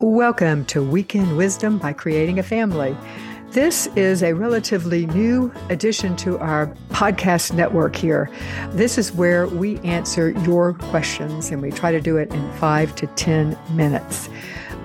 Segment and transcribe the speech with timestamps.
[0.00, 2.96] Welcome to Weekend Wisdom by Creating a Family.
[3.50, 8.30] This is a relatively new addition to our podcast network here.
[8.70, 12.94] This is where we answer your questions and we try to do it in five
[12.94, 14.28] to 10 minutes.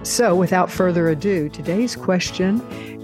[0.01, 2.59] So, without further ado, today's question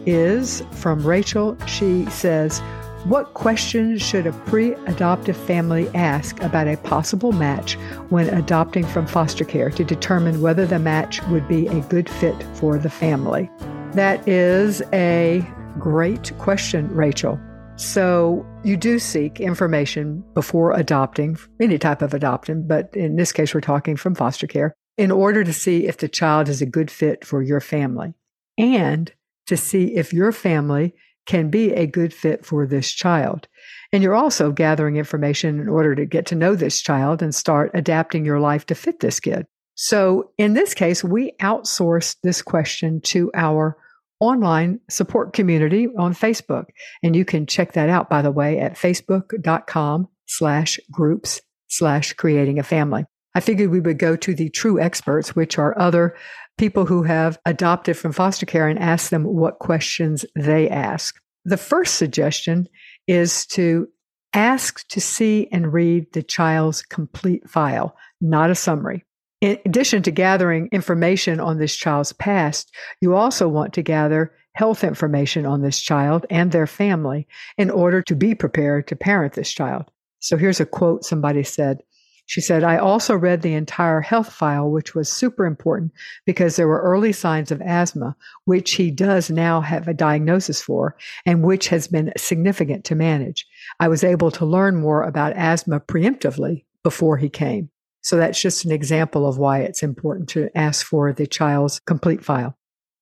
[0.08, 1.56] is from Rachel.
[1.68, 2.60] She says,
[3.06, 7.76] what questions should a pre adoptive family ask about a possible match
[8.10, 12.36] when adopting from foster care to determine whether the match would be a good fit
[12.56, 13.50] for the family?
[13.94, 15.46] That is a
[15.80, 17.40] great question, Rachel.
[17.78, 23.54] So, you do seek information before adopting, any type of adoption, but in this case,
[23.54, 26.92] we're talking from foster care, in order to see if the child is a good
[26.92, 28.14] fit for your family
[28.58, 29.14] and
[29.48, 30.94] to see if your family
[31.26, 33.48] can be a good fit for this child.
[33.92, 37.72] And you're also gathering information in order to get to know this child and start
[37.74, 39.46] adapting your life to fit this kid.
[39.76, 43.78] So in this case, we outsourced this question to our
[44.20, 46.66] online support community on Facebook.
[47.02, 52.60] And you can check that out, by the way, at facebook.com slash groups slash creating
[52.60, 53.06] a family.
[53.36, 56.16] I figured we would go to the true experts, which are other
[56.58, 61.16] people who have adopted from foster care and ask them what questions they ask.
[61.46, 62.68] The first suggestion
[63.08, 63.88] is to
[64.34, 69.06] ask to see and read the child's complete file, not a summary.
[69.42, 74.84] In addition to gathering information on this child's past, you also want to gather health
[74.84, 77.26] information on this child and their family
[77.58, 79.86] in order to be prepared to parent this child.
[80.20, 81.82] So here's a quote somebody said
[82.30, 85.92] she said, I also read the entire health file, which was super important
[86.28, 90.96] because there were early signs of asthma, which he does now have a diagnosis for
[91.26, 93.48] and which has been significant to manage.
[93.80, 97.72] I was able to learn more about asthma preemptively before he came.
[98.02, 102.24] So that's just an example of why it's important to ask for the child's complete
[102.24, 102.56] file.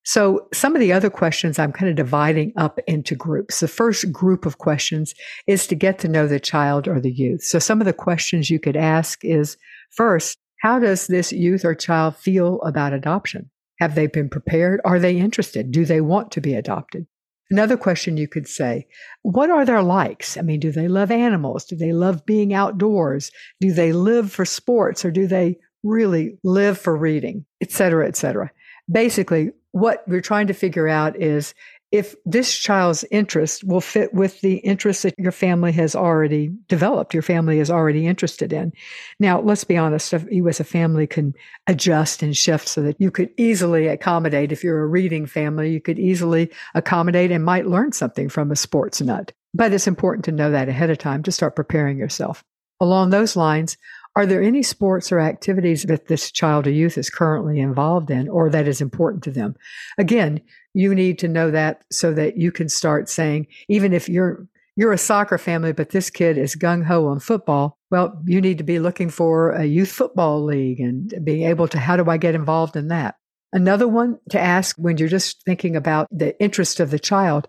[0.08, 3.60] So some of the other questions I'm kind of dividing up into groups.
[3.60, 5.14] The first group of questions
[5.48, 7.44] is to get to know the child or the youth.
[7.44, 9.58] So some of the questions you could ask is
[9.92, 13.50] first, how does this youth or child feel about adoption?
[13.82, 14.80] Have they been prepared?
[14.86, 15.74] Are they interested?
[15.74, 17.06] Do they want to be adopted?
[17.52, 18.88] Another question you could say,
[19.24, 20.38] what are their likes?
[20.38, 21.66] I mean, do they love animals?
[21.66, 23.30] Do they love being outdoors?
[23.60, 28.16] Do they live for sports or do they really live for reading, et cetera, et
[28.16, 28.52] cetera?
[28.90, 31.54] Basically, what we're trying to figure out is
[31.92, 37.14] if this child's interest will fit with the interests that your family has already developed,
[37.14, 38.74] your family is already interested in.
[39.22, 41.34] Now, let's be honest, you as a family can
[41.66, 44.52] adjust and shift so that you could easily accommodate.
[44.52, 48.58] If you're a reading family, you could easily accommodate and might learn something from a
[48.58, 49.32] sports nut.
[49.54, 52.44] But it's important to know that ahead of time to start preparing yourself.
[52.82, 53.78] Along those lines,
[54.18, 58.28] are there any sports or activities that this child or youth is currently involved in
[58.28, 59.56] or that is important to them?
[60.00, 60.42] Again,
[60.74, 64.92] you need to know that so that you can start saying, even if you're you're
[64.92, 67.78] a soccer family, but this kid is gung ho on football.
[67.92, 71.80] Well, you need to be looking for a youth football league and being able to,
[71.80, 73.16] how do I get involved in that?
[73.54, 77.48] Another one to ask when you're just thinking about the interest of the child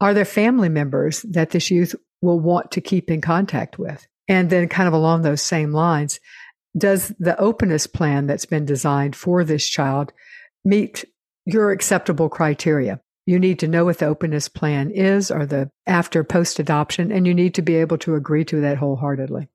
[0.00, 4.06] are there family members that this youth will want to keep in contact with?
[4.30, 6.20] And then, kind of along those same lines,
[6.78, 10.12] does the openness plan that's been designed for this child
[10.64, 11.04] meet
[11.44, 13.00] your acceptable criteria?
[13.26, 17.26] You need to know what the openness plan is or the after post adoption, and
[17.26, 19.48] you need to be able to agree to that wholeheartedly.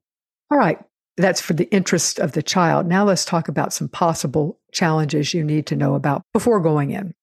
[0.52, 0.80] All right,
[1.16, 2.86] that's for the interest of the child.
[2.86, 7.13] Now let's talk about some possible challenges you need to know about before going in.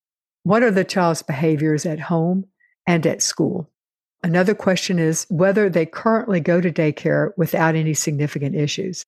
[0.43, 2.47] What are the child's behaviors at home
[2.87, 3.71] and at school?
[4.23, 9.05] Another question is whether they currently go to daycare without any significant issues.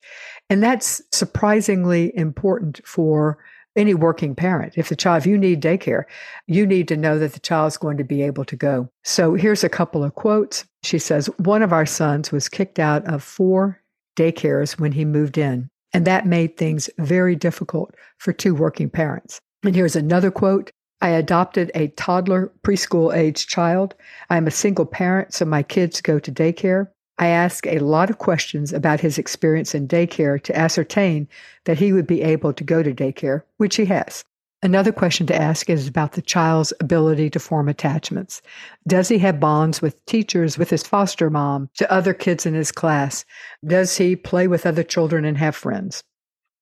[0.50, 3.38] And that's surprisingly important for
[3.76, 4.74] any working parent.
[4.76, 6.04] If the child, if you need daycare,
[6.46, 8.88] you need to know that the child's going to be able to go.
[9.04, 10.64] So here's a couple of quotes.
[10.82, 13.80] She says, One of our sons was kicked out of four
[14.16, 19.40] daycares when he moved in, and that made things very difficult for two working parents.
[19.64, 20.70] And here's another quote
[21.00, 23.94] I adopted a toddler preschool age child.
[24.30, 26.88] I'm a single parent, so my kids go to daycare.
[27.18, 31.28] I ask a lot of questions about his experience in daycare to ascertain
[31.64, 34.24] that he would be able to go to daycare, which he has.
[34.64, 38.40] Another question to ask is about the child's ability to form attachments.
[38.88, 42.72] Does he have bonds with teachers, with his foster mom, to other kids in his
[42.72, 43.26] class?
[43.66, 46.02] Does he play with other children and have friends?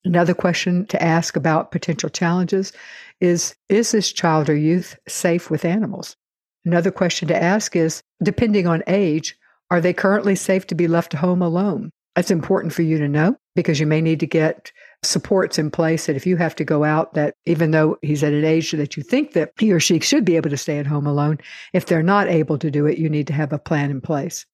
[0.05, 2.73] Another question to ask about potential challenges
[3.21, 6.17] is Is this child or youth safe with animals?
[6.65, 9.37] Another question to ask is Depending on age,
[9.71, 11.91] are they currently safe to be left home alone?
[12.17, 14.71] That's important for you to know because you may need to get
[15.03, 18.33] supports in place that if you have to go out, that even though he's at
[18.33, 20.87] an age that you think that he or she should be able to stay at
[20.87, 21.39] home alone,
[21.73, 24.45] if they're not able to do it, you need to have a plan in place.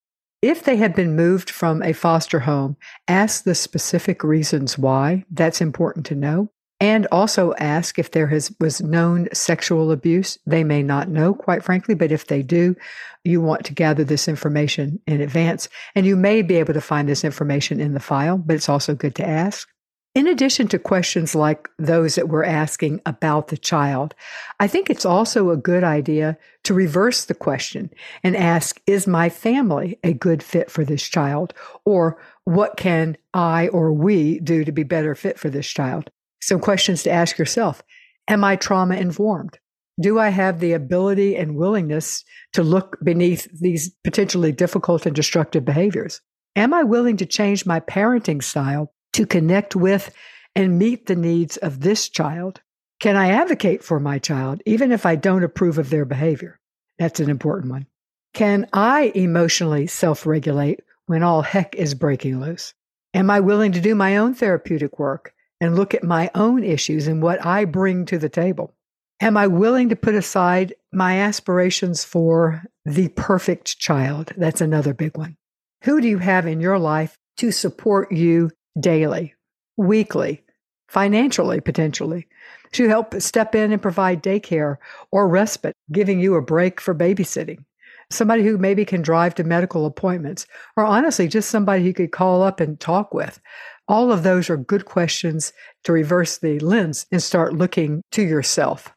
[0.40, 2.76] If they have been moved from a foster home,
[3.08, 5.24] ask the specific reasons why.
[5.32, 6.50] That's important to know.
[6.78, 10.38] And also ask if there has was known sexual abuse.
[10.46, 12.76] They may not know, quite frankly, but if they do,
[13.24, 15.68] you want to gather this information in advance.
[15.96, 18.94] And you may be able to find this information in the file, but it's also
[18.94, 19.68] good to ask.
[20.18, 24.16] In addition to questions like those that we're asking about the child,
[24.58, 27.90] I think it's also a good idea to reverse the question
[28.24, 31.54] and ask, is my family a good fit for this child?
[31.84, 36.10] Or what can I or we do to be better fit for this child?
[36.42, 37.84] Some questions to ask yourself.
[38.26, 39.60] Am I trauma informed?
[40.00, 42.24] Do I have the ability and willingness
[42.54, 46.20] to look beneath these potentially difficult and destructive behaviors?
[46.56, 50.14] Am I willing to change my parenting style to connect with
[50.54, 52.60] and meet the needs of this child?
[53.00, 56.60] Can I advocate for my child even if I don't approve of their behavior?
[57.00, 57.86] That's an important one.
[58.32, 62.74] Can I emotionally self regulate when all heck is breaking loose?
[63.12, 67.08] Am I willing to do my own therapeutic work and look at my own issues
[67.08, 68.72] and what I bring to the table?
[69.20, 74.32] Am I willing to put aside my aspirations for the perfect child?
[74.36, 75.36] That's another big one.
[75.82, 79.34] Who do you have in your life to support you daily,
[79.76, 80.42] weekly,
[80.88, 82.26] financially, potentially,
[82.72, 84.76] to help step in and provide daycare
[85.10, 87.64] or respite, giving you a break for babysitting.
[88.10, 90.46] Somebody who maybe can drive to medical appointments,
[90.76, 93.38] or honestly, just somebody you could call up and talk with.
[93.86, 95.52] All of those are good questions
[95.84, 98.94] to reverse the lens and start looking to yourself.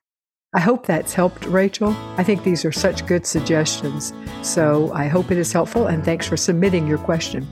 [0.54, 1.96] I hope that's helped, Rachel.
[2.18, 4.14] I think these are such good suggestions.
[4.42, 7.48] So I hope it is helpful, and thanks for submitting your question.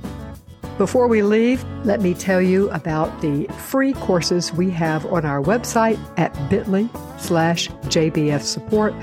[0.80, 5.42] Before we leave, let me tell you about the free courses we have on our
[5.42, 6.88] website at bit.ly
[7.18, 8.94] slash JBF support.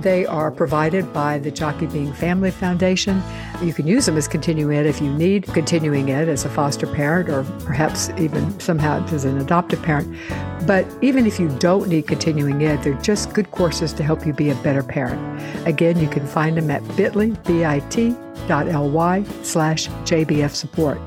[0.00, 3.22] They are provided by the Jockey Being Family Foundation.
[3.62, 6.86] You can use them as continuing ed if you need continuing ed as a foster
[6.86, 10.14] parent or perhaps even somehow as an adoptive parent.
[10.66, 14.32] But even if you don't need continuing ed, they're just good courses to help you
[14.32, 15.20] be a better parent.
[15.66, 18.16] Again, you can find them at bit.ly, B-I-T
[18.46, 20.98] bit.ly slash JBF support.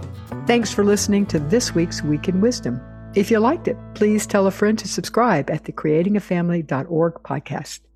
[0.45, 2.81] Thanks for listening to this week's Weekend Wisdom.
[3.15, 7.86] If you liked it, please tell a friend to subscribe at the creatingafamily.org podcast.